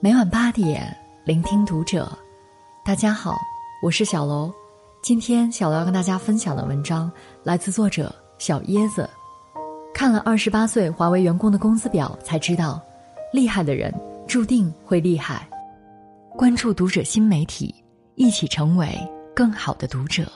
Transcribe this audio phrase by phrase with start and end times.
[0.00, 2.08] 每晚八点，聆听读者。
[2.84, 3.36] 大家好，
[3.82, 4.48] 我是小楼。
[5.02, 7.10] 今天小楼要跟大家分享的文章
[7.42, 9.10] 来自作者小椰子。
[9.92, 12.80] 看了二十八岁华为员工的工资表，才知道，
[13.32, 13.92] 厉害的人
[14.28, 15.48] 注定会厉害。
[16.36, 17.74] 关注读者新媒体，
[18.14, 18.96] 一起成为
[19.34, 20.30] 更好的读者。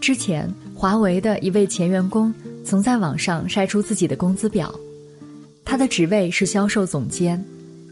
[0.00, 2.32] 之前，华为的一位前员工
[2.64, 4.72] 曾在网上晒出自己的工资表，
[5.64, 7.44] 他的职位是销售总监。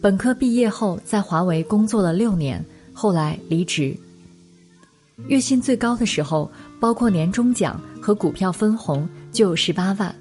[0.02, 3.94] 本科毕业后，在华为工作了六年，后来离职。
[5.26, 6.50] 月薪最高的时候，
[6.80, 10.14] 包括年终奖和股票分红就有十八万，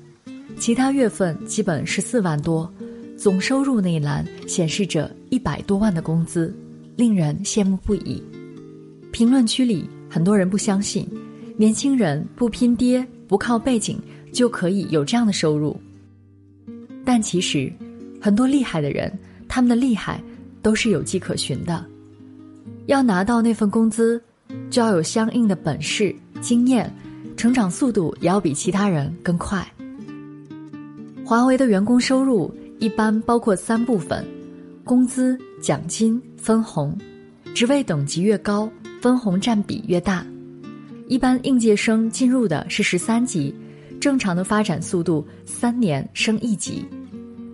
[0.58, 2.70] 其他月份基本是四万多，
[3.18, 6.54] 总收入那一栏显示着一百多万的工资，
[6.98, 8.22] 令人羡慕不已。
[9.14, 11.08] 评论区里很多人不相信，
[11.56, 13.98] 年轻人不拼爹不靠背景
[14.34, 15.80] 就可以有这样的收入，
[17.06, 17.72] 但其实，
[18.20, 19.10] 很多厉害的人。
[19.50, 20.24] 他们的厉害
[20.62, 21.84] 都是有迹可循的，
[22.86, 24.22] 要拿到那份工资，
[24.70, 26.90] 就要有相应的本事、经验，
[27.36, 29.68] 成长速度也要比其他人更快。
[31.26, 34.26] 华为的员工收入一般包括三部分：
[34.84, 36.98] 工资、奖金、分红。
[37.56, 38.72] 职位等级越高，
[39.02, 40.26] 分红占比越大。
[41.08, 43.54] 一般应届生进入的是十三级，
[44.00, 46.86] 正常的发展速度三年升一级。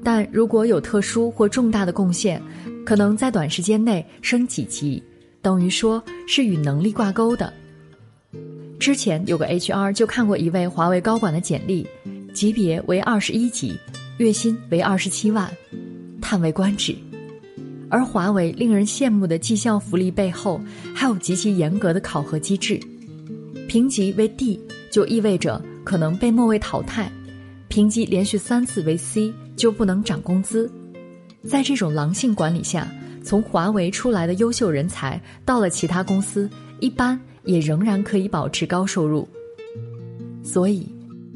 [0.05, 2.39] 但如果有特殊或重大的贡献，
[2.85, 5.01] 可能在短时间内升几级，
[5.41, 7.51] 等于说是与能力挂钩的。
[8.77, 11.87] 之前有个 HR 就看过一位华为高管的简历，
[12.35, 13.75] 级别为二十一级，
[14.19, 15.51] 月薪为二十七万，
[16.21, 16.95] 叹为观止。
[17.89, 20.61] 而华为令人羡慕的绩效福利背后，
[20.93, 22.79] 还有极其严格的考核机制，
[23.67, 24.59] 评级为 D
[24.91, 27.11] 就意味着可能被末位淘汰。
[27.69, 30.69] 评级连续三次为 C 就不能涨工资，
[31.47, 32.87] 在这种狼性管理下，
[33.23, 39.27] 从华为出来的优秀人才到了其他公司，一般也仍然可以保持高收入。
[40.43, 40.87] 所以，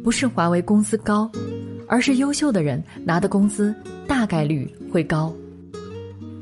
[0.04, 1.32] 不是华为工资高，
[1.88, 3.74] 而是优秀的人拿的工资
[4.08, 5.34] 大概率会高。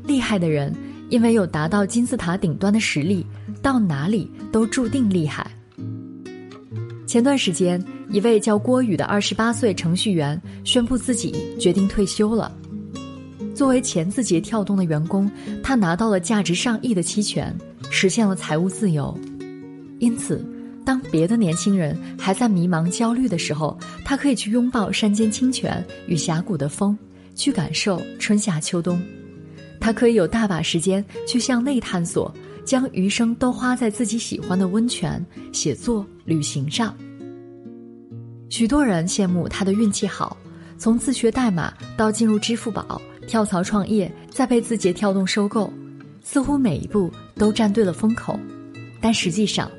[0.04, 0.74] 厉害的人
[1.10, 3.24] 因为有达到金字塔顶端的实力，
[3.62, 5.50] 到哪里都注定厉害。
[7.06, 7.82] 前段时间。
[8.10, 12.50] 一位叫郭宇的二十八岁程序员宣布自己决定退休了。
[13.54, 15.30] 作为前字节跳动的员工，
[15.62, 17.54] 他拿到了价值上亿的期权，
[17.90, 19.18] 实现了财务自由。
[19.98, 20.42] 因此，
[20.84, 26.96] 当别的年轻人还在迷茫焦虑的时候，他可以去拥抱山间清泉与峡谷的风，
[27.34, 29.00] 去感受春夏秋冬。
[29.80, 32.32] 他可以有大把时间去向内探索，
[32.64, 36.96] 将余生都花在自己喜欢的温泉、写作、旅行上。
[38.50, 40.36] 许多人羡慕他的运气好，
[40.78, 45.72] 从自学代码到进入支付宝，跳槽创业，再被字节跳动收购，
[46.22, 48.38] 似乎每一步都站对了风口。
[49.00, 49.70] 但实际上，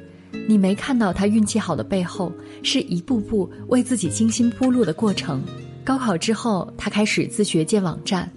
[0.47, 2.31] 你没看到他运气好的背后，
[2.62, 5.41] 是一步步为自己精心铺路的过程。
[5.84, 8.31] 高考之后，他开始自学建网站，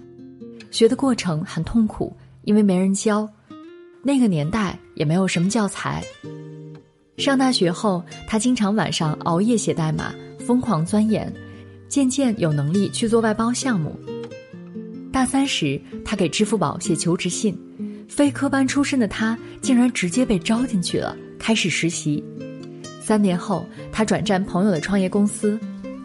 [0.71, 2.11] 学的过程很痛苦，
[2.43, 3.29] 因为没人教，
[4.01, 6.03] 那个年代也没有什么教材。
[7.17, 10.11] 上大学后，他经常晚上熬夜写代码，
[10.45, 11.31] 疯狂钻研，
[11.87, 13.97] 渐渐有能力去做外包项目。
[15.11, 17.57] 大三时，他给支付宝写求职信，
[18.07, 22.23] 非科班出身的他竟然直接被招进去了，开始实习。
[22.99, 25.59] 三年后，他转战朋友的创业公司，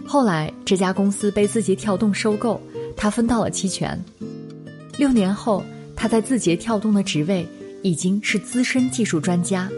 [0.04, 2.60] 后来这家公司被字节跳动收购，
[2.96, 3.98] 他分到了期权。
[4.98, 5.64] 六年后，
[5.96, 7.46] 他在字节跳动的职位
[7.82, 9.70] 已经是资深技术专家。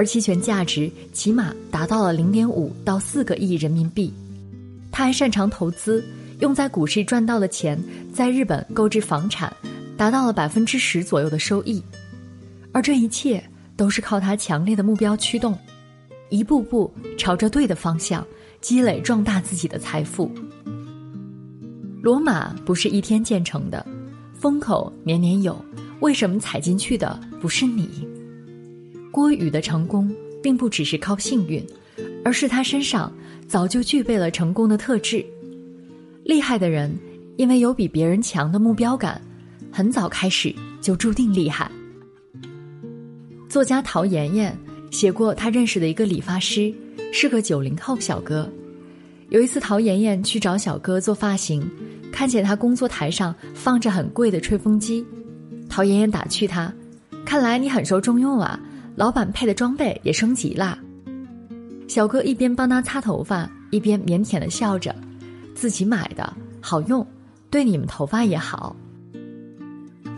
[0.00, 4.10] 而期权价值起码达到了零点五到四个亿人民币，
[4.90, 6.02] 他还擅长投资，
[6.38, 7.78] 用在股市赚到的钱，
[8.10, 9.54] 在日本购置房产，
[9.98, 11.82] 达到了百分之十左右的收益，
[12.72, 13.44] 而这一切
[13.76, 15.54] 都是靠他强烈的目标驱动，
[16.30, 18.26] 一步步朝着对的方向
[18.62, 20.32] 积累壮大自己的财富。
[22.00, 23.86] 罗马不是一天建成的，
[24.32, 25.62] 风口年年有，
[26.00, 28.08] 为什么踩进去的不是你？
[29.10, 31.64] 郭宇的成功并不只是靠幸运，
[32.24, 33.12] 而是他身上
[33.48, 35.24] 早就具备了成功的特质。
[36.24, 36.96] 厉害的人，
[37.36, 39.20] 因为有比别人强的目标感，
[39.72, 41.70] 很早开始就注定厉害。
[43.48, 44.56] 作家陶妍妍
[44.92, 46.72] 写过，她认识的一个理发师
[47.12, 48.48] 是个九零后小哥。
[49.28, 51.68] 有一次，陶妍妍去找小哥做发型，
[52.12, 55.04] 看见他工作台上放着很贵的吹风机，
[55.68, 56.72] 陶妍妍打趣他
[57.24, 58.58] ：“看来你很受重用啊。”
[59.00, 60.78] 老板配的装备也升级啦。
[61.88, 64.94] 小哥一边帮他擦头发，一边腼腆的笑着
[65.56, 66.30] ：“自己买的，
[66.60, 67.06] 好用，
[67.48, 68.76] 对你们头发也好。”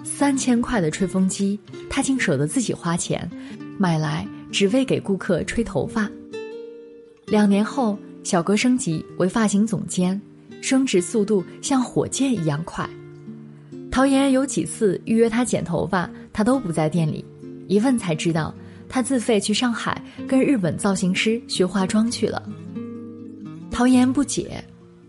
[0.03, 1.57] 三千块的吹风机，
[1.89, 3.31] 他竟舍得自己花钱
[3.79, 6.11] 买来，只为给顾客吹头发。
[7.27, 10.21] 两年后，小哥升级为发型总监，
[10.61, 12.85] 升职速度像火箭一样快。
[13.93, 17.25] 陶岩有几次预约他剪头发，他都不在店里。
[17.69, 18.53] 一问才知道，
[18.93, 19.99] 他自费去上海
[20.29, 22.43] 跟日本造型师学化妆去了。
[23.71, 24.63] 陶岩不解，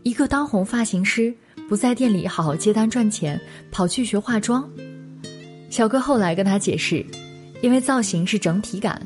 [0.03, 1.33] 一个当红发型师
[1.67, 3.37] 不在店里好好接单赚钱，
[3.69, 4.63] 跑去学化妆。
[5.69, 7.05] 小哥后来跟他解释，
[7.61, 9.05] 因为造型是整体感，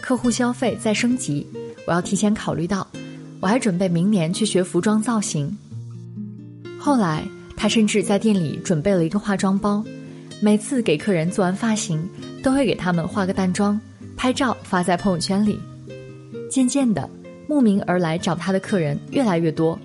[0.00, 1.46] 客户消费在升级，
[1.86, 2.88] 我要提前考虑到。
[3.38, 5.54] 我还准备明年去学服装造型。
[6.78, 7.22] 后来
[7.54, 9.84] 他甚至在店里准备了一个化妆包，
[10.40, 12.02] 每次给客人做完发型，
[12.42, 13.78] 都会给他们化个淡妆，
[14.16, 15.58] 拍照发在朋友圈里。
[16.50, 17.08] 渐渐的，
[17.46, 19.78] 慕名而来找他的客人越来越多，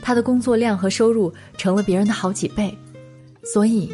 [0.00, 2.76] 他的工作量和收入成了别人的好几倍。
[3.42, 3.92] 所以，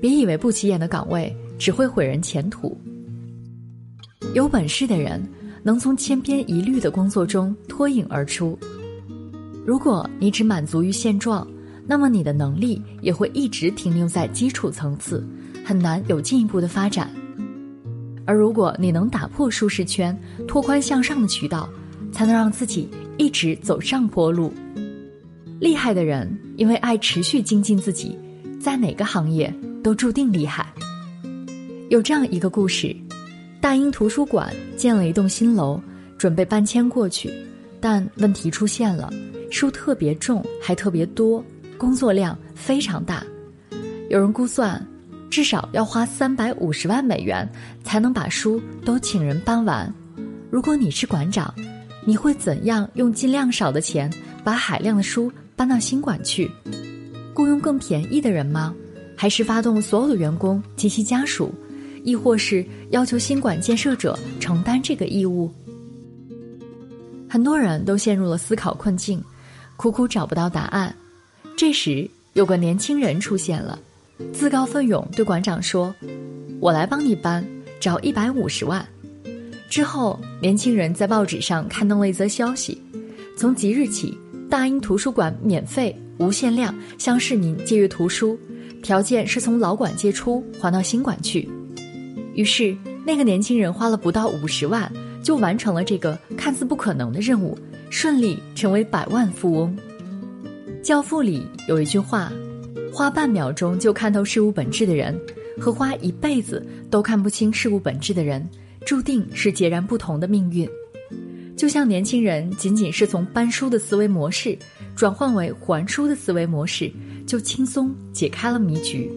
[0.00, 2.76] 别以为不起眼的岗位只会毁人前途。
[4.34, 5.22] 有本事的人。
[5.64, 8.58] 能从千篇一律的工作中脱颖而出。
[9.66, 11.46] 如果你只满足于现状，
[11.84, 15.22] 那么你的能力也会一直停留在基础层次，
[15.64, 17.10] 很难有进一步的发展。
[18.28, 20.14] 而如果你能打破舒适圈，
[20.46, 21.66] 拓宽向上的渠道，
[22.12, 22.86] 才能让自己
[23.16, 24.52] 一直走上坡路。
[25.58, 28.18] 厉害的人因为爱持续精进自己，
[28.60, 29.50] 在哪个行业
[29.82, 30.70] 都注定厉害。
[31.88, 32.94] 有这样一个故事。
[33.62, 35.80] 大英图书馆建了一栋新楼，
[36.18, 37.32] 准备搬迁过去，
[37.80, 39.10] 但问题出现了：
[39.50, 41.42] 书特别重，还特别多，
[41.78, 43.24] 工作量非常大。
[44.10, 44.86] 有人估算，
[45.30, 47.48] 至少要花三百五十万美元
[47.84, 49.92] 才能把书都请人搬完。
[50.50, 51.54] 如果你是馆长，
[52.04, 56.50] 你会怎样用尽量少的钱把海量的书搬到新馆去？
[57.34, 58.74] 雇佣更便宜的人吗？
[59.16, 61.52] 还是发动所有的员工及其家属？
[62.04, 65.52] 亦或是要求新馆建设者承担这个义务，
[67.28, 69.22] 很多人都陷入了思考困境，
[69.76, 70.94] 苦苦找不到答案。
[71.56, 73.78] 这时，有个年轻人出现了，
[74.32, 75.94] 自告奋勇对馆长说
[76.60, 77.46] ：“我来帮你搬，
[77.80, 78.86] 找一百五十万。”
[79.70, 82.80] 之后，年轻人在报纸上刊登了一则消息：
[83.36, 84.18] 从即日起，
[84.48, 88.38] 大英图书馆免费、无限量向市民借阅图书，
[88.82, 91.48] 条件是从老馆借出，还到新馆去。
[92.34, 94.90] 于是，那个年轻人花了不到五十万，
[95.22, 97.56] 就完成了这个看似不可能的任务，
[97.90, 99.76] 顺利成为百万富翁。
[100.80, 102.32] 《教父》里有一句话
[102.98, 105.16] ：“花半秒钟就看透事物本质的人，
[105.56, 108.44] 和花一辈子都看不清事物本质的人，
[108.84, 110.68] 注定是截然不同的命运。”
[111.56, 114.58] 就像年轻人仅仅是从搬书的思维模式
[114.96, 116.90] 转换为还书的思维模式，
[117.24, 119.08] 就轻松解开了迷局。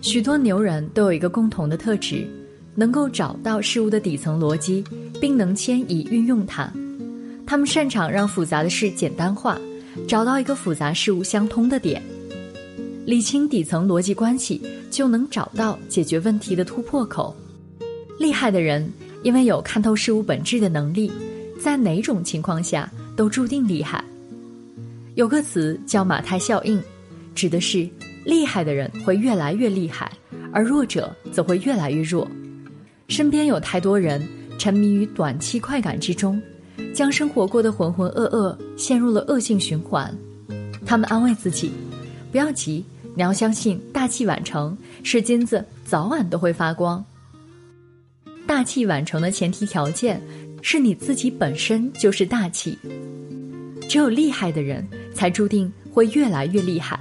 [0.00, 2.24] 许多牛人都有一个共同的特质，
[2.76, 4.84] 能够找到事物的底层逻辑，
[5.20, 6.72] 并能迁移运用它。
[7.44, 9.60] 他们擅长让复杂的事简单化，
[10.06, 12.00] 找到一个复杂事物相通的点，
[13.04, 14.60] 理清底层逻辑关系，
[14.90, 17.34] 就能找到解决问题的突破口。
[18.18, 18.88] 厉害的人
[19.22, 21.10] 因为有看透事物本质的能力，
[21.60, 24.04] 在哪种情况下都注定厉害。
[25.14, 26.80] 有个词叫马太效应，
[27.34, 27.88] 指的是。
[28.24, 30.08] 厉害的人会越来越厉害，
[30.52, 32.24] 而弱者则会越来越弱。
[33.08, 34.24] 身边有太多人
[34.56, 36.40] 沉迷于短期快感之中，
[36.94, 40.16] 将生活过得浑浑噩噩，陷入了恶性循环。
[40.86, 41.72] 他们安慰自己
[42.30, 47.04] ：“不要急，你要相信大器晚成，是金子早晚都会发光。”
[48.46, 50.20] 大器晚成的前提条件
[50.62, 52.78] 是你自己本身就是大气。
[53.88, 56.98] 只有厉害的人才注定会越来越厉害。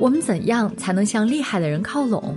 [0.00, 2.36] 我们怎样才能向厉害的人靠拢，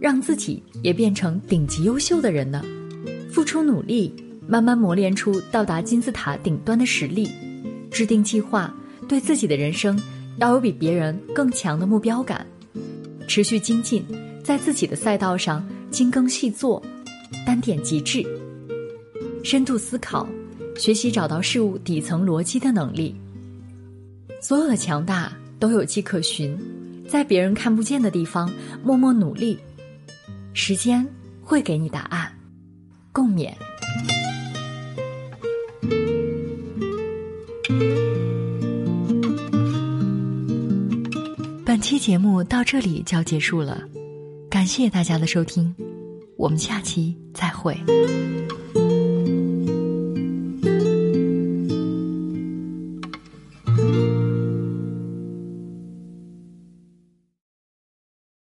[0.00, 2.62] 让自己也变成顶级优秀的人呢？
[3.30, 4.12] 付出努力，
[4.46, 7.30] 慢慢磨练出到达金字塔顶端的实力。
[7.90, 8.74] 制定计划，
[9.08, 9.98] 对自己的人生
[10.38, 12.46] 要有比别人更强的目标感。
[13.26, 14.04] 持续精进，
[14.42, 16.82] 在自己的赛道上精耕细作，
[17.46, 18.24] 单点极致。
[19.44, 20.26] 深度思考，
[20.76, 23.14] 学习找到事物底层逻辑的能力。
[24.40, 25.32] 所有的强大。
[25.60, 26.56] 都有迹可循，
[27.08, 28.48] 在别人看不见的地方
[28.84, 29.58] 默默努力，
[30.52, 31.04] 时间
[31.42, 32.32] 会给你答案。
[33.10, 33.52] 共勉。
[41.68, 43.82] 本期节目到这里就要结束了，
[44.48, 45.74] 感谢大家的收听，
[46.38, 47.78] 我们下期再会。